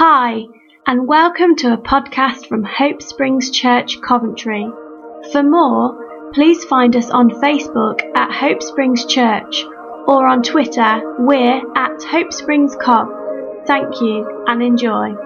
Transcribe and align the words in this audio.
Hi, 0.00 0.44
and 0.86 1.08
welcome 1.08 1.56
to 1.56 1.72
a 1.72 1.76
podcast 1.76 2.46
from 2.46 2.62
Hope 2.62 3.02
Springs 3.02 3.50
Church, 3.50 4.00
Coventry. 4.00 4.64
For 5.32 5.42
more, 5.42 6.30
please 6.32 6.62
find 6.66 6.94
us 6.94 7.10
on 7.10 7.30
Facebook 7.30 8.00
at 8.16 8.30
Hope 8.30 8.62
Springs 8.62 9.04
Church 9.06 9.64
or 10.06 10.28
on 10.28 10.44
Twitter, 10.44 11.16
we're 11.18 11.60
at 11.76 12.00
Hope 12.04 12.32
Springs 12.32 12.76
Cov. 12.80 13.08
Thank 13.66 14.00
you 14.00 14.44
and 14.46 14.62
enjoy. 14.62 15.16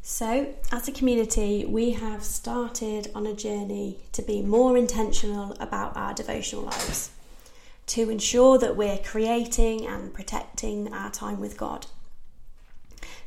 So, 0.00 0.54
as 0.72 0.88
a 0.88 0.92
community, 0.92 1.66
we 1.66 1.90
have 1.90 2.24
started 2.24 3.10
on 3.14 3.26
a 3.26 3.34
journey 3.34 3.98
to 4.12 4.22
be 4.22 4.40
more 4.40 4.78
intentional 4.78 5.54
about 5.60 5.94
our 5.94 6.14
devotional 6.14 6.62
lives 6.62 7.10
to 7.86 8.10
ensure 8.10 8.58
that 8.58 8.76
we're 8.76 8.98
creating 8.98 9.86
and 9.86 10.12
protecting 10.12 10.92
our 10.92 11.10
time 11.10 11.40
with 11.40 11.56
God. 11.56 11.86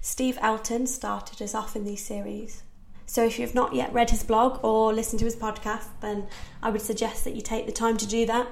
Steve 0.02 0.38
Elton 0.41 0.88
started 0.88 1.41
us 1.41 1.55
off 1.55 1.75
in 1.75 1.85
these 1.85 2.05
series. 2.05 2.63
So 3.05 3.25
if 3.25 3.39
you've 3.39 3.55
not 3.55 3.73
yet 3.73 3.91
read 3.91 4.11
his 4.11 4.23
blog 4.23 4.63
or 4.63 4.93
listened 4.93 5.19
to 5.19 5.25
his 5.25 5.35
podcast, 5.35 5.88
then 6.02 6.27
I 6.61 6.69
would 6.69 6.81
suggest 6.81 7.23
that 7.23 7.35
you 7.35 7.41
take 7.41 7.66
the 7.66 7.71
time 7.71 7.97
to 7.97 8.07
do 8.07 8.25
that 8.27 8.47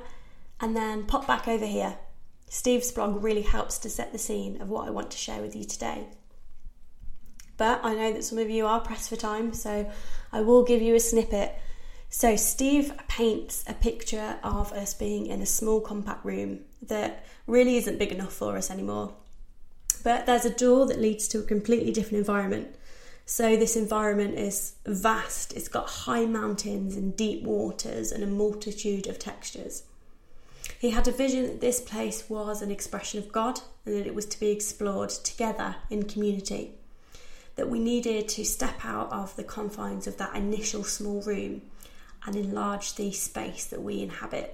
and 0.59 0.75
then 0.75 1.05
pop 1.05 1.27
back 1.27 1.47
over 1.47 1.65
here. 1.65 1.97
Steve's 2.49 2.91
blog 2.91 3.23
really 3.23 3.41
helps 3.41 3.77
to 3.79 3.89
set 3.89 4.11
the 4.11 4.17
scene 4.17 4.61
of 4.61 4.69
what 4.69 4.87
I 4.87 4.91
want 4.91 5.11
to 5.11 5.17
share 5.17 5.41
with 5.41 5.55
you 5.55 5.63
today. 5.63 6.07
But 7.57 7.81
I 7.83 7.93
know 7.93 8.13
that 8.13 8.23
some 8.23 8.37
of 8.37 8.49
you 8.49 8.65
are 8.65 8.79
pressed 8.79 9.09
for 9.09 9.15
time, 9.15 9.53
so 9.53 9.91
I 10.31 10.41
will 10.41 10.63
give 10.63 10.81
you 10.81 10.95
a 10.95 10.99
snippet 10.99 11.53
so, 12.09 12.35
Steve 12.37 12.93
paints 13.09 13.65
a 13.67 13.73
picture 13.73 14.37
of 14.41 14.71
us 14.71 14.93
being 14.93 15.27
in 15.27 15.41
a 15.41 15.45
small, 15.45 15.81
compact 15.81 16.23
room 16.23 16.61
that 16.81 17.25
really 17.47 17.75
isn't 17.77 17.99
big 17.99 18.11
enough 18.11 18.31
for 18.31 18.55
us 18.55 18.71
anymore. 18.71 19.13
But 20.03 20.25
there's 20.25 20.45
a 20.45 20.53
door 20.53 20.85
that 20.87 21.01
leads 21.01 21.27
to 21.29 21.39
a 21.39 21.43
completely 21.43 21.91
different 21.91 22.19
environment. 22.19 22.73
So, 23.25 23.57
this 23.57 23.75
environment 23.75 24.35
is 24.39 24.75
vast, 24.85 25.51
it's 25.53 25.67
got 25.67 25.89
high 25.89 26.25
mountains 26.25 26.95
and 26.95 27.15
deep 27.15 27.43
waters 27.43 28.13
and 28.13 28.23
a 28.23 28.27
multitude 28.27 29.07
of 29.07 29.19
textures. 29.19 29.83
He 30.79 30.91
had 30.91 31.09
a 31.09 31.11
vision 31.11 31.43
that 31.43 31.61
this 31.61 31.81
place 31.81 32.29
was 32.29 32.61
an 32.61 32.71
expression 32.71 33.19
of 33.19 33.33
God 33.33 33.59
and 33.85 33.95
that 33.95 34.07
it 34.07 34.15
was 34.15 34.25
to 34.27 34.39
be 34.39 34.51
explored 34.51 35.09
together 35.09 35.75
in 35.89 36.03
community. 36.03 36.71
That 37.57 37.69
we 37.69 37.79
needed 37.79 38.29
to 38.29 38.45
step 38.45 38.85
out 38.85 39.11
of 39.11 39.35
the 39.35 39.43
confines 39.43 40.07
of 40.07 40.17
that 40.17 40.35
initial 40.35 40.83
small 40.83 41.21
room 41.23 41.63
and 42.27 42.35
enlarge 42.35 42.95
the 42.95 43.11
space 43.11 43.65
that 43.65 43.81
we 43.81 44.01
inhabit. 44.01 44.53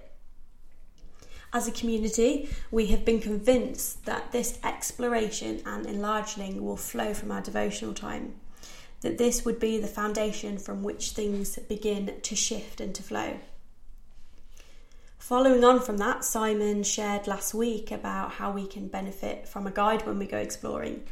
As 1.52 1.68
a 1.68 1.72
community, 1.72 2.50
we 2.72 2.86
have 2.88 3.04
been 3.04 3.20
convinced 3.20 4.06
that 4.06 4.32
this 4.32 4.60
exploration 4.64 5.62
and 5.66 5.86
enlarging 5.86 6.64
will 6.64 6.78
flow 6.78 7.14
from 7.14 7.32
our 7.32 7.42
devotional 7.42 7.94
time, 7.94 8.36
that 9.02 9.18
this 9.18 9.44
would 9.44 9.60
be 9.60 9.80
the 9.80 9.88
foundation 9.88 10.58
from 10.58 10.84
which 10.84 11.12
things 11.12 11.58
begin 11.68 12.14
to 12.22 12.36
shift 12.36 12.80
and 12.80 12.96
to 12.96 13.04
flow. 13.04 13.40
Following 15.18 15.64
on 15.64 15.80
from 15.80 15.98
that, 15.98 16.24
Simon 16.24 16.84
shared 16.84 17.28
last 17.28 17.54
week 17.54 17.92
about 17.92 18.34
how 18.34 18.52
we 18.52 18.68
can 18.68 18.88
benefit 18.88 19.48
from 19.48 19.66
a 19.66 19.72
guide 19.72 20.06
when 20.06 20.20
we 20.20 20.28
go 20.28 20.38
exploring, 20.38 21.04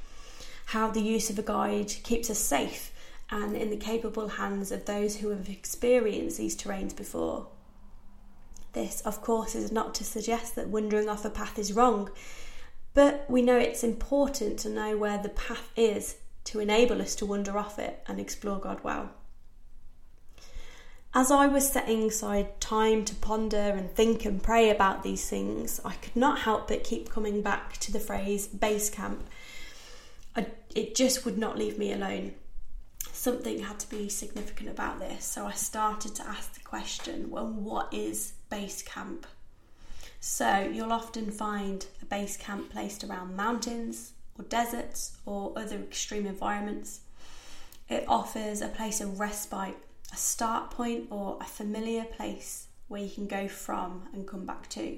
how 0.65 0.89
the 0.89 1.01
use 1.01 1.29
of 1.29 1.39
a 1.39 1.43
guide 1.43 1.93
keeps 2.03 2.29
us 2.29 2.39
safe 2.39 2.91
and 3.31 3.55
in 3.55 3.69
the 3.69 3.77
capable 3.77 4.27
hands 4.27 4.71
of 4.71 4.85
those 4.85 5.17
who 5.17 5.29
have 5.29 5.47
experienced 5.47 6.37
these 6.37 6.55
terrains 6.55 6.95
before. 6.95 7.47
This, 8.73 9.01
of 9.01 9.21
course, 9.21 9.55
is 9.55 9.71
not 9.71 9.95
to 9.95 10.03
suggest 10.03 10.55
that 10.55 10.67
wandering 10.67 11.07
off 11.09 11.25
a 11.25 11.29
path 11.29 11.57
is 11.57 11.73
wrong, 11.73 12.09
but 12.93 13.25
we 13.29 13.41
know 13.41 13.57
it's 13.57 13.83
important 13.83 14.59
to 14.59 14.69
know 14.69 14.97
where 14.97 15.17
the 15.17 15.29
path 15.29 15.71
is 15.77 16.17
to 16.43 16.59
enable 16.59 17.01
us 17.01 17.15
to 17.15 17.25
wander 17.25 17.57
off 17.57 17.79
it 17.79 18.03
and 18.07 18.19
explore 18.19 18.59
God 18.59 18.83
well. 18.83 19.11
As 21.13 21.29
I 21.29 21.47
was 21.47 21.69
setting 21.69 22.03
aside 22.03 22.59
time 22.61 23.03
to 23.05 23.15
ponder 23.15 23.57
and 23.57 23.91
think 23.91 24.23
and 24.23 24.41
pray 24.41 24.69
about 24.69 25.03
these 25.03 25.29
things, 25.29 25.81
I 25.83 25.93
could 25.95 26.15
not 26.15 26.39
help 26.39 26.69
but 26.69 26.85
keep 26.85 27.09
coming 27.09 27.41
back 27.41 27.77
to 27.77 27.91
the 27.91 27.99
phrase 27.99 28.47
base 28.47 28.89
camp. 28.89 29.27
I, 30.35 30.47
it 30.73 30.95
just 30.95 31.25
would 31.25 31.37
not 31.37 31.57
leave 31.57 31.77
me 31.77 31.91
alone 31.91 32.33
something 33.21 33.59
had 33.59 33.77
to 33.77 33.87
be 33.87 34.09
significant 34.09 34.67
about 34.67 34.97
this. 34.97 35.23
So 35.23 35.45
I 35.45 35.51
started 35.51 36.15
to 36.15 36.27
ask 36.27 36.55
the 36.55 36.61
question 36.61 37.29
well, 37.29 37.47
what 37.47 37.93
is 37.93 38.33
base 38.49 38.81
camp? 38.81 39.27
So 40.19 40.67
you'll 40.73 40.91
often 40.91 41.29
find 41.29 41.85
a 42.01 42.05
base 42.05 42.35
camp 42.35 42.71
placed 42.71 43.03
around 43.03 43.35
mountains 43.35 44.13
or 44.39 44.45
deserts 44.45 45.17
or 45.27 45.53
other 45.55 45.75
extreme 45.75 46.25
environments. 46.25 47.01
It 47.89 48.05
offers 48.07 48.59
a 48.59 48.69
place 48.69 49.01
of 49.01 49.19
respite, 49.19 49.77
a 50.11 50.17
start 50.17 50.71
point, 50.71 51.05
or 51.11 51.37
a 51.39 51.45
familiar 51.45 52.05
place 52.05 52.69
where 52.87 53.03
you 53.03 53.09
can 53.11 53.27
go 53.27 53.47
from 53.47 54.09
and 54.13 54.27
come 54.27 54.47
back 54.47 54.67
to. 54.69 54.97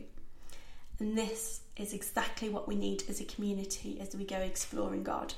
And 0.99 1.17
this 1.17 1.59
is 1.75 1.93
exactly 1.93 2.47
what 2.47 2.69
we 2.69 2.75
need 2.75 3.03
as 3.09 3.19
a 3.19 3.25
community 3.25 3.99
as 3.99 4.15
we 4.15 4.23
go 4.23 4.37
exploring 4.37 5.03
God. 5.03 5.33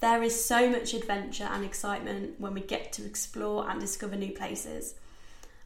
There 0.00 0.22
is 0.22 0.42
so 0.44 0.70
much 0.70 0.94
adventure 0.94 1.48
and 1.50 1.62
excitement 1.64 2.40
when 2.40 2.54
we 2.54 2.62
get 2.62 2.92
to 2.94 3.04
explore 3.04 3.68
and 3.68 3.78
discover 3.78 4.16
new 4.16 4.32
places. 4.32 4.94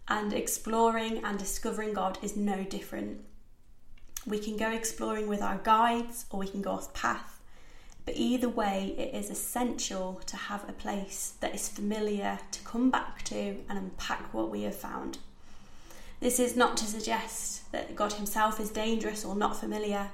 And 0.09 0.33
exploring 0.33 1.25
and 1.25 1.39
discovering 1.39 1.95
God 1.95 2.19
is 2.21 2.37
no 2.37 2.65
different. 2.65 3.21
We 4.27 4.39
can 4.39 4.56
go 4.56 4.71
exploring 4.73 5.28
with 5.28 5.41
our 5.41 5.59
guides 5.59 6.27
or 6.31 6.41
we 6.41 6.49
can 6.49 6.62
go 6.62 6.73
off 6.73 6.93
path. 6.93 7.41
But 8.05 8.17
either 8.17 8.49
way, 8.49 8.94
it 8.99 9.15
is 9.15 9.31
essential 9.31 10.21
to 10.27 10.37
have 10.37 10.69
a 10.69 10.73
place 10.73 11.34
that 11.41 11.55
is 11.55 11.69
familiar 11.69 12.39
to 12.50 12.61
come 12.62 12.91
back 12.91 13.23
to 13.25 13.61
and 13.69 13.78
unpack 13.78 14.34
what 14.34 14.50
we 14.50 14.62
have 14.62 14.75
found. 14.75 15.19
This 16.21 16.39
is 16.39 16.56
not 16.56 16.77
to 16.78 16.84
suggest 16.84 17.71
that 17.73 17.94
God 17.94 18.15
Himself 18.15 18.59
is 18.59 18.71
dangerous 18.71 19.25
or 19.25 19.34
not 19.34 19.59
familiar. 19.59 20.11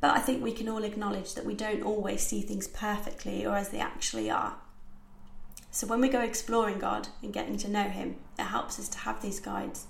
But 0.00 0.16
I 0.16 0.20
think 0.20 0.42
we 0.42 0.52
can 0.52 0.68
all 0.68 0.84
acknowledge 0.84 1.34
that 1.34 1.44
we 1.44 1.54
don't 1.54 1.82
always 1.82 2.22
see 2.22 2.40
things 2.40 2.66
perfectly 2.66 3.44
or 3.44 3.56
as 3.56 3.68
they 3.68 3.80
actually 3.80 4.30
are. 4.30 4.56
So 5.70 5.86
when 5.86 6.00
we 6.00 6.08
go 6.08 6.20
exploring 6.20 6.78
God 6.78 7.08
and 7.22 7.32
getting 7.32 7.56
to 7.58 7.70
know 7.70 7.84
Him, 7.84 8.16
it 8.38 8.44
helps 8.44 8.78
us 8.78 8.88
to 8.88 8.98
have 8.98 9.22
these 9.22 9.40
guides, 9.40 9.86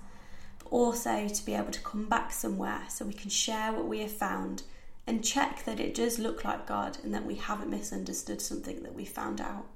but 0.58 0.68
also 0.70 1.28
to 1.28 1.46
be 1.46 1.54
able 1.54 1.70
to 1.70 1.80
come 1.80 2.06
back 2.06 2.32
somewhere 2.32 2.82
so 2.88 3.04
we 3.04 3.14
can 3.14 3.30
share 3.30 3.72
what 3.72 3.86
we 3.86 4.00
have 4.00 4.10
found 4.10 4.64
and 5.06 5.24
check 5.24 5.64
that 5.64 5.80
it 5.80 5.94
does 5.94 6.18
look 6.18 6.44
like 6.44 6.66
God 6.66 6.98
and 7.02 7.14
that 7.14 7.24
we 7.24 7.36
haven't 7.36 7.70
misunderstood 7.70 8.40
something 8.42 8.82
that 8.82 8.94
we 8.94 9.04
found 9.04 9.40
out. 9.40 9.66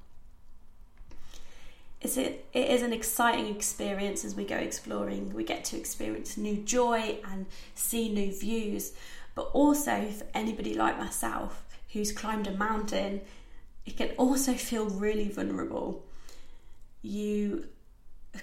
It's 2.01 2.19
it, 2.19 2.45
it 2.53 2.71
is 2.71 2.83
an 2.83 2.93
exciting 2.93 3.47
experience 3.47 4.27
as 4.27 4.35
we 4.35 4.45
go 4.45 4.57
exploring. 4.57 5.33
We 5.33 5.43
get 5.43 5.65
to 5.67 5.77
experience 5.79 6.37
new 6.37 6.57
joy 6.57 7.19
and 7.33 7.47
see 7.75 8.11
new 8.11 8.31
views, 8.31 8.93
but 9.35 9.51
also, 9.53 10.11
for 10.11 10.27
anybody 10.35 10.75
like 10.75 10.99
myself 10.99 11.65
who's 11.93 12.13
climbed 12.13 12.47
a 12.47 12.53
mountain, 12.53 13.21
it 13.87 13.97
can 13.97 14.11
also 14.17 14.55
feel 14.55 14.87
really 14.87 15.29
vulnerable. 15.29 16.05
You 17.03 17.67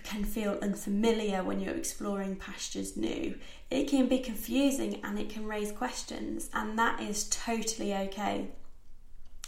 can 0.03 0.23
feel 0.23 0.57
unfamiliar 0.61 1.43
when 1.43 1.59
you're 1.59 1.75
exploring 1.75 2.35
pastures 2.35 2.95
new. 2.95 3.35
It 3.69 3.87
can 3.89 4.07
be 4.07 4.19
confusing 4.19 4.99
and 5.03 5.19
it 5.19 5.29
can 5.29 5.45
raise 5.45 5.71
questions, 5.71 6.49
and 6.53 6.77
that 6.77 7.01
is 7.01 7.27
totally 7.29 7.93
okay. 7.93 8.47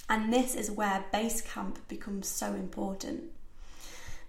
And 0.10 0.34
this 0.34 0.56
is 0.56 0.70
where 0.70 1.06
base 1.12 1.42
camp 1.42 1.88
becomes 1.88 2.28
so 2.28 2.48
important. 2.54 3.24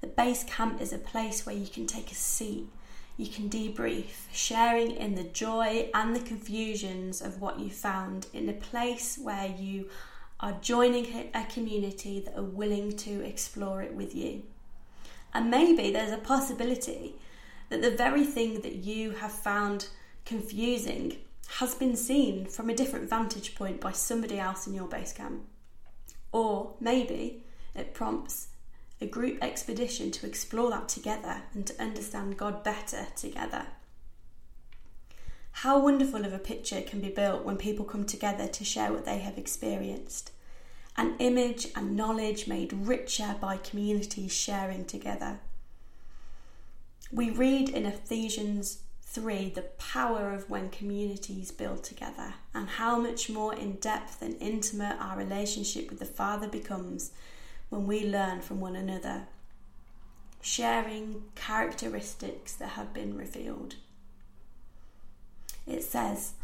The 0.01 0.07
base 0.07 0.45
camp 0.45 0.81
is 0.81 0.93
a 0.93 0.99
place 0.99 1.47
where 1.47 1.57
you 1.57 1.67
can 1.67 1.87
take 1.87 2.11
a 2.13 2.15
seat 2.15 2.69
you 3.17 3.29
can 3.29 3.49
debrief, 3.49 4.27
sharing 4.33 4.93
in 4.93 5.15
the 5.15 5.25
joy 5.25 5.89
and 5.95 6.15
the 6.15 6.21
confusions 6.21 7.23
of 7.23 7.41
what 7.41 7.61
you 7.61 7.71
found 7.71 8.27
in 8.33 8.49
a 8.49 8.53
place 8.53 9.19
where 9.23 9.47
you 9.47 9.89
are 10.41 10.59
joining 10.61 11.31
a 11.33 11.45
community 11.45 12.21
that 12.21 12.37
are 12.37 12.43
willing 12.43 12.97
to 12.97 13.25
explore 13.25 13.83
it 13.83 13.95
with 13.95 14.15
you. 14.15 14.43
And 15.33 15.51
maybe 15.51 15.93
there's 15.93 16.13
a 16.13 16.19
possibility 16.19 17.15
that 17.69 17.83
the 17.83 17.91
very 17.91 18.25
thing 18.25 18.61
that 18.63 18.77
you 18.77 19.13
have 19.13 19.33
found 19.33 19.89
confusing 20.25 21.17
has 21.59 21.75
been 21.75 21.97
seen 21.97 22.47
from 22.47 22.69
a 22.69 22.75
different 22.75 23.09
vantage 23.09 23.55
point 23.55 23.81
by 23.81 23.93
somebody 23.93 24.39
else 24.39 24.67
in 24.67 24.75
your 24.75 24.89
base 24.89 25.13
camp. 25.13 25.43
Or 26.33 26.73
maybe 26.81 27.45
it 27.75 27.95
prompts 27.95 28.49
a 29.01 29.07
group 29.07 29.39
expedition 29.43 30.11
to 30.13 30.27
explore 30.27 30.71
that 30.71 30.89
together 30.89 31.43
and 31.53 31.67
to 31.67 31.83
understand 31.83 32.37
God 32.37 32.63
better 32.63 33.07
together. 33.17 33.67
How 35.59 35.79
wonderful 35.79 36.25
of 36.25 36.33
a 36.33 36.39
picture 36.39 36.81
can 36.81 37.01
be 37.01 37.09
built 37.09 37.45
when 37.45 37.57
people 37.57 37.85
come 37.85 38.05
together 38.05 38.47
to 38.49 38.65
share 38.65 38.93
what 38.93 39.05
they 39.05 39.19
have 39.19 39.39
experienced. 39.39 40.33
An 40.97 41.15
image 41.19 41.69
and 41.75 41.97
knowledge 41.97 42.47
made 42.47 42.73
richer 42.73 43.37
by 43.41 43.57
communities 43.57 44.33
sharing 44.33 44.85
together. 44.85 45.41
We 47.13 47.31
read 47.31 47.69
in 47.69 47.87
Ephesians 47.87 48.79
3 49.03 49.51
the 49.51 49.63
power 49.63 50.33
of 50.33 50.51
when 50.51 50.71
communities 50.71 51.53
build 51.53 51.85
together 51.85 52.35
and 52.53 52.69
how 52.69 52.99
much 52.99 53.31
more 53.31 53.55
in 53.55 53.75
depth 53.75 54.23
and 54.23 54.37
intimate 54.41 54.97
our 55.01 55.17
relationship 55.17 55.89
with 55.89 56.01
the 56.01 56.05
Father 56.05 56.49
becomes 56.49 57.13
when 57.69 57.87
we 57.87 58.07
learn 58.07 58.41
from 58.41 58.61
one 58.61 58.77
another, 58.77 59.27
sharing 60.41 61.23
characteristics 61.35 62.53
that 62.55 62.71
have 62.71 62.93
been 62.93 63.17
revealed. 63.17 63.77
It 65.67 65.83
says, 65.83 66.35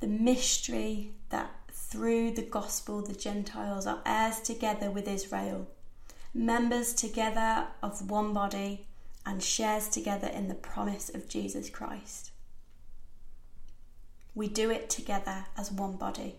the 0.00 0.06
mystery 0.06 1.12
that 1.28 1.50
through 1.72 2.32
the 2.32 2.42
gospel 2.42 3.02
the 3.02 3.14
Gentiles 3.14 3.86
are 3.86 4.02
heirs 4.04 4.40
together 4.40 4.90
with 4.90 5.06
Israel, 5.06 5.68
members 6.34 6.94
together 6.94 7.68
of 7.82 8.10
one 8.10 8.32
body 8.32 8.86
and 9.26 9.42
shares 9.42 9.88
together 9.88 10.28
in 10.28 10.48
the 10.48 10.54
promise 10.54 11.10
of 11.10 11.28
Jesus 11.28 11.68
Christ. 11.68 12.30
We 14.34 14.48
do 14.48 14.70
it 14.70 14.88
together 14.88 15.46
as 15.56 15.70
one 15.70 15.96
body. 15.96 16.36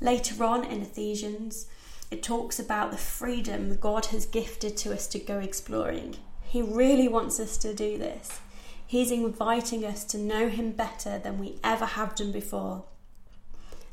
Later 0.00 0.42
on 0.44 0.64
in 0.64 0.82
Ephesians, 0.82 1.66
it 2.12 2.22
talks 2.22 2.58
about 2.58 2.90
the 2.90 2.98
freedom 2.98 3.78
God 3.80 4.06
has 4.06 4.26
gifted 4.26 4.76
to 4.76 4.92
us 4.92 5.06
to 5.06 5.18
go 5.18 5.38
exploring. 5.38 6.16
He 6.42 6.60
really 6.60 7.08
wants 7.08 7.40
us 7.40 7.56
to 7.56 7.72
do 7.72 7.96
this. 7.96 8.40
He's 8.86 9.10
inviting 9.10 9.82
us 9.82 10.04
to 10.04 10.18
know 10.18 10.50
Him 10.50 10.72
better 10.72 11.18
than 11.18 11.38
we 11.38 11.58
ever 11.64 11.86
have 11.86 12.14
done 12.14 12.30
before. 12.30 12.84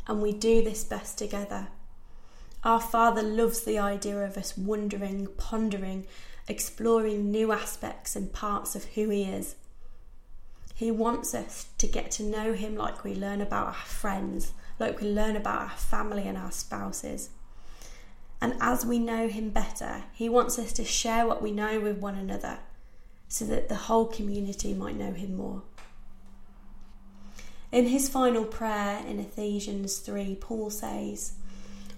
And 0.06 0.22
we 0.22 0.34
do 0.34 0.62
this 0.62 0.84
best 0.84 1.18
together. 1.18 1.70
Our 2.66 2.82
Father 2.82 3.24
loves 3.24 3.62
the 3.62 3.80
idea 3.80 4.18
of 4.18 4.36
us 4.36 4.58
wondering, 4.58 5.28
pondering, 5.38 6.06
exploring 6.50 7.32
new 7.32 7.54
aspects 7.54 8.18
and 8.18 8.34
parts 8.34 8.76
of 8.76 8.84
who 8.84 9.08
He 9.12 9.24
is. 9.24 9.56
He 10.76 10.92
wants 10.92 11.34
us 11.34 11.68
to 11.78 11.88
get 11.88 12.12
to 12.12 12.24
know 12.24 12.52
Him 12.52 12.76
like 12.76 13.06
we 13.06 13.16
learn 13.16 13.40
about 13.40 13.68
our 13.68 13.74
friends, 13.74 14.52
like 14.78 15.00
we 15.00 15.10
learn 15.10 15.38
about 15.38 15.62
our 15.62 15.78
family 15.78 16.24
and 16.24 16.38
our 16.38 16.52
spouses. 16.52 17.30
And 18.42 18.56
as 18.62 18.86
we 18.86 19.00
know 19.00 19.28
Him 19.28 19.50
better, 19.50 20.04
He 20.14 20.30
wants 20.30 20.58
us 20.58 20.74
to 20.74 20.86
share 20.86 21.28
what 21.28 21.42
we 21.42 21.52
know 21.52 21.80
with 21.80 21.98
one 21.98 22.16
another 22.16 22.60
so 23.28 23.46
that 23.46 23.70
the 23.70 23.76
whole 23.76 24.06
community 24.06 24.74
might 24.74 24.96
know 24.98 25.12
Him 25.12 25.36
more. 25.36 25.64
In 27.72 27.86
his 27.86 28.10
final 28.10 28.46
prayer 28.46 29.04
in 29.08 29.20
Ephesians 29.20 30.00
3, 30.00 30.38
Paul 30.42 30.72
says, 30.72 31.34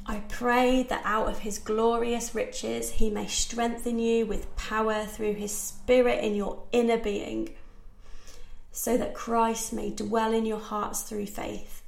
I 0.05 0.19
pray 0.27 0.83
that 0.83 1.01
out 1.05 1.29
of 1.29 1.39
his 1.39 1.59
glorious 1.59 2.35
riches 2.35 2.91
he 2.91 3.09
may 3.09 3.27
strengthen 3.27 3.97
you 3.97 4.25
with 4.25 4.53
power 4.57 5.05
through 5.05 5.35
his 5.35 5.55
Spirit 5.55 6.23
in 6.23 6.35
your 6.35 6.63
inner 6.73 6.97
being, 6.97 7.55
so 8.73 8.97
that 8.97 9.13
Christ 9.13 9.71
may 9.71 9.91
dwell 9.91 10.33
in 10.33 10.45
your 10.45 10.59
hearts 10.59 11.03
through 11.03 11.27
faith. 11.27 11.83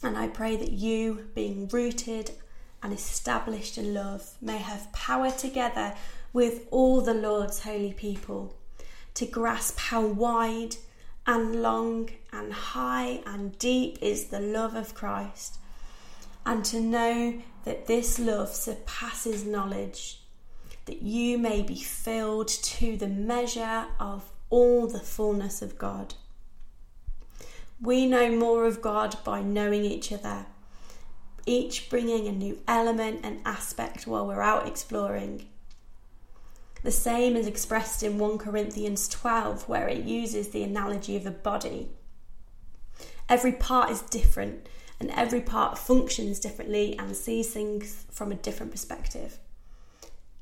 And 0.00 0.16
I 0.16 0.28
pray 0.28 0.54
that 0.56 0.70
you, 0.70 1.26
being 1.34 1.66
rooted 1.66 2.30
and 2.82 2.92
established 2.92 3.78
in 3.78 3.94
love, 3.94 4.34
may 4.40 4.58
have 4.58 4.92
power 4.92 5.30
together 5.30 5.94
with 6.32 6.66
all 6.70 7.00
the 7.00 7.14
Lord's 7.14 7.60
holy 7.60 7.92
people 7.92 8.56
to 9.14 9.26
grasp 9.26 9.78
how 9.78 10.04
wide 10.04 10.76
and 11.26 11.60
long 11.60 12.08
and 12.32 12.52
high 12.52 13.20
and 13.26 13.58
deep 13.58 13.98
is 14.00 14.26
the 14.26 14.40
love 14.40 14.74
of 14.74 14.94
Christ 14.94 15.58
and 16.48 16.64
to 16.64 16.80
know 16.80 17.42
that 17.64 17.86
this 17.86 18.18
love 18.18 18.54
surpasses 18.54 19.44
knowledge, 19.44 20.22
that 20.86 21.02
you 21.02 21.36
may 21.36 21.60
be 21.60 21.74
filled 21.74 22.48
to 22.48 22.96
the 22.96 23.06
measure 23.06 23.84
of 24.00 24.30
all 24.48 24.86
the 24.86 25.00
fullness 25.00 25.60
of 25.60 25.76
God. 25.76 26.14
We 27.82 28.06
know 28.06 28.34
more 28.34 28.64
of 28.64 28.80
God 28.80 29.18
by 29.24 29.42
knowing 29.42 29.84
each 29.84 30.10
other, 30.10 30.46
each 31.48 31.88
bringing 31.88 32.28
a 32.28 32.32
new 32.32 32.60
element 32.68 33.20
and 33.24 33.40
aspect 33.44 34.06
while 34.06 34.26
we're 34.26 34.42
out 34.42 34.68
exploring. 34.68 35.46
The 36.82 36.92
same 36.92 37.36
is 37.36 37.46
expressed 37.46 38.02
in 38.02 38.18
1 38.18 38.38
Corinthians 38.38 39.08
12, 39.08 39.68
where 39.68 39.88
it 39.88 40.04
uses 40.04 40.50
the 40.50 40.62
analogy 40.62 41.16
of 41.16 41.26
a 41.26 41.30
body. 41.30 41.88
Every 43.28 43.52
part 43.52 43.90
is 43.90 44.02
different, 44.02 44.68
and 45.00 45.10
every 45.10 45.40
part 45.40 45.78
functions 45.78 46.38
differently 46.38 46.96
and 46.98 47.16
sees 47.16 47.52
things 47.52 48.04
from 48.10 48.30
a 48.30 48.36
different 48.36 48.70
perspective. 48.70 49.38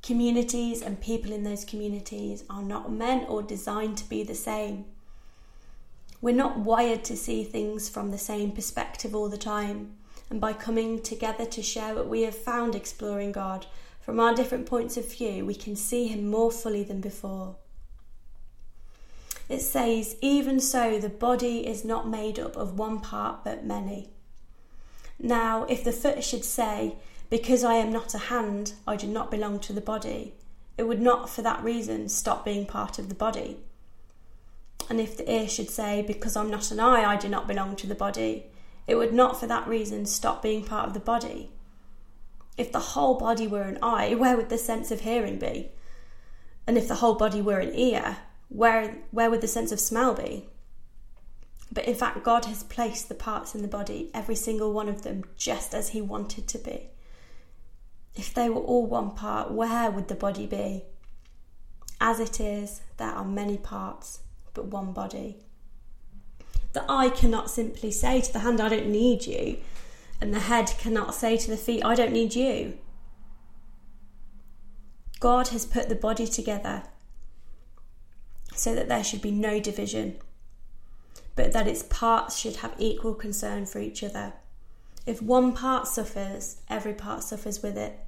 Communities 0.02 0.82
and 0.82 1.00
people 1.00 1.32
in 1.32 1.42
those 1.42 1.64
communities 1.64 2.44
are 2.50 2.62
not 2.62 2.92
meant 2.92 3.28
or 3.28 3.42
designed 3.42 3.96
to 3.98 4.08
be 4.08 4.22
the 4.22 4.34
same. 4.34 4.84
We're 6.20 6.34
not 6.34 6.58
wired 6.58 7.04
to 7.04 7.16
see 7.16 7.44
things 7.44 7.88
from 7.88 8.10
the 8.10 8.18
same 8.18 8.52
perspective 8.52 9.14
all 9.14 9.28
the 9.28 9.38
time, 9.38 9.96
and 10.30 10.40
by 10.40 10.52
coming 10.52 11.00
together 11.00 11.46
to 11.46 11.62
share 11.62 11.94
what 11.94 12.08
we 12.08 12.22
have 12.22 12.36
found 12.36 12.74
exploring 12.74 13.32
God 13.32 13.66
from 14.00 14.20
our 14.20 14.34
different 14.34 14.66
points 14.66 14.96
of 14.96 15.12
view, 15.12 15.44
we 15.44 15.54
can 15.54 15.76
see 15.76 16.08
Him 16.08 16.28
more 16.28 16.50
fully 16.50 16.82
than 16.82 17.00
before. 17.00 17.56
It 19.48 19.60
says, 19.60 20.16
Even 20.20 20.60
so, 20.60 20.98
the 20.98 21.08
body 21.08 21.66
is 21.66 21.84
not 21.84 22.08
made 22.08 22.38
up 22.38 22.56
of 22.56 22.78
one 22.78 23.00
part 23.00 23.44
but 23.44 23.64
many. 23.64 24.10
Now, 25.18 25.64
if 25.64 25.84
the 25.84 25.92
foot 25.92 26.22
should 26.24 26.44
say, 26.44 26.96
Because 27.30 27.64
I 27.64 27.74
am 27.74 27.92
not 27.92 28.14
a 28.14 28.18
hand, 28.18 28.74
I 28.86 28.96
do 28.96 29.06
not 29.06 29.30
belong 29.30 29.60
to 29.60 29.72
the 29.72 29.80
body, 29.80 30.34
it 30.76 30.84
would 30.84 31.00
not 31.00 31.30
for 31.30 31.42
that 31.42 31.62
reason 31.62 32.08
stop 32.08 32.44
being 32.44 32.66
part 32.66 32.98
of 32.98 33.08
the 33.08 33.14
body. 33.14 33.58
And 34.88 35.00
if 35.00 35.16
the 35.16 35.30
ear 35.30 35.48
should 35.48 35.70
say, 35.70 36.02
Because 36.02 36.36
I'm 36.36 36.50
not 36.50 36.70
an 36.70 36.80
eye, 36.80 37.04
I 37.04 37.16
do 37.16 37.28
not 37.28 37.48
belong 37.48 37.76
to 37.76 37.86
the 37.86 37.94
body, 37.94 38.46
it 38.86 38.94
would 38.96 39.12
not 39.12 39.38
for 39.38 39.46
that 39.46 39.66
reason 39.66 40.06
stop 40.06 40.42
being 40.42 40.64
part 40.64 40.86
of 40.86 40.94
the 40.94 41.00
body. 41.00 41.50
If 42.56 42.72
the 42.72 42.78
whole 42.78 43.18
body 43.18 43.46
were 43.46 43.62
an 43.62 43.78
eye, 43.82 44.14
where 44.18 44.36
would 44.36 44.48
the 44.48 44.58
sense 44.58 44.90
of 44.90 45.00
hearing 45.00 45.38
be? 45.38 45.70
And 46.66 46.76
if 46.76 46.88
the 46.88 46.96
whole 46.96 47.14
body 47.14 47.40
were 47.40 47.60
an 47.60 47.74
ear, 47.74 48.18
where, 48.48 48.98
where 49.10 49.30
would 49.30 49.40
the 49.40 49.48
sense 49.48 49.72
of 49.72 49.80
smell 49.80 50.14
be? 50.14 50.48
But 51.70 51.86
in 51.86 51.94
fact, 51.94 52.24
God 52.24 52.44
has 52.44 52.62
placed 52.62 53.08
the 53.08 53.14
parts 53.14 53.54
in 53.54 53.62
the 53.62 53.68
body, 53.68 54.10
every 54.14 54.36
single 54.36 54.72
one 54.72 54.88
of 54.88 55.02
them, 55.02 55.24
just 55.36 55.74
as 55.74 55.90
He 55.90 56.00
wanted 56.00 56.46
to 56.48 56.58
be. 56.58 56.90
If 58.14 58.32
they 58.32 58.48
were 58.48 58.62
all 58.62 58.86
one 58.86 59.10
part, 59.10 59.50
where 59.50 59.90
would 59.90 60.08
the 60.08 60.14
body 60.14 60.46
be? 60.46 60.84
As 62.00 62.20
it 62.20 62.40
is, 62.40 62.82
there 62.96 63.10
are 63.10 63.24
many 63.24 63.58
parts, 63.58 64.20
but 64.54 64.66
one 64.66 64.92
body. 64.92 65.45
The 66.76 66.84
eye 66.90 67.08
cannot 67.08 67.48
simply 67.48 67.90
say 67.90 68.20
to 68.20 68.30
the 68.30 68.40
hand, 68.40 68.60
I 68.60 68.68
don't 68.68 68.90
need 68.90 69.24
you, 69.24 69.60
and 70.20 70.34
the 70.34 70.40
head 70.40 70.74
cannot 70.78 71.14
say 71.14 71.38
to 71.38 71.50
the 71.50 71.56
feet, 71.56 71.82
I 71.82 71.94
don't 71.94 72.12
need 72.12 72.34
you. 72.34 72.76
God 75.18 75.48
has 75.48 75.64
put 75.64 75.88
the 75.88 75.94
body 75.94 76.26
together 76.26 76.82
so 78.54 78.74
that 78.74 78.88
there 78.88 79.02
should 79.02 79.22
be 79.22 79.30
no 79.30 79.58
division 79.58 80.18
but 81.34 81.54
that 81.54 81.66
its 81.66 81.82
parts 81.82 82.36
should 82.36 82.56
have 82.56 82.74
equal 82.76 83.14
concern 83.14 83.64
for 83.64 83.78
each 83.78 84.04
other. 84.04 84.34
If 85.06 85.22
one 85.22 85.54
part 85.54 85.86
suffers, 85.86 86.56
every 86.68 86.92
part 86.92 87.22
suffers 87.22 87.62
with 87.62 87.78
it. 87.78 87.98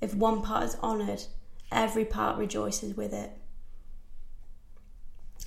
If 0.00 0.14
one 0.14 0.40
part 0.40 0.62
is 0.62 0.76
honoured, 0.84 1.24
every 1.72 2.04
part 2.04 2.38
rejoices 2.38 2.96
with 2.96 3.12
it. 3.12 3.32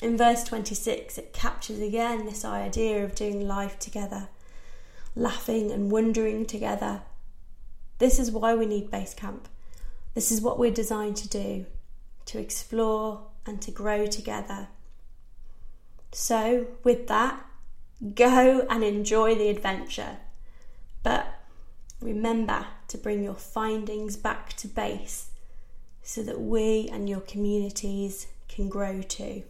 In 0.02 0.16
verse 0.16 0.44
26, 0.44 1.18
it 1.18 1.34
captures 1.34 1.80
again 1.80 2.26
this 2.26 2.46
idea 2.46 3.04
of 3.04 3.16
doing 3.16 3.48
life 3.48 3.80
together, 3.80 4.30
laughing 5.16 5.72
and 5.72 5.92
wondering 5.92 6.46
together. 6.46 7.02
This 7.98 8.20
is 8.20 8.30
why 8.30 8.54
we 8.54 8.68
need 8.68 8.92
base 8.92 9.16
camp. 9.16 9.48
This 10.14 10.32
is 10.32 10.40
what 10.40 10.60
we're 10.60 10.72
designed 10.72 11.18
to 11.18 11.28
do 11.28 11.66
to 12.26 12.40
explore 12.40 13.22
and 13.46 13.62
to 13.62 13.72
grow 13.72 14.06
together. 14.06 14.68
So, 16.12 16.68
with 16.84 17.08
that, 17.08 17.44
go 18.14 18.68
and 18.70 18.84
enjoy 18.84 19.36
the 19.36 19.50
adventure. 19.50 20.18
But 21.04 21.28
remember 22.02 22.68
to 22.90 22.98
bring 22.98 23.24
your 23.24 23.36
findings 23.36 24.18
back 24.18 24.54
to 24.58 24.68
base 24.68 25.30
so 26.04 26.22
that 26.24 26.40
we 26.40 26.90
and 26.92 27.10
your 27.10 27.22
communities 27.22 28.28
can 28.48 28.70
grow 28.70 29.02
too. 29.02 29.44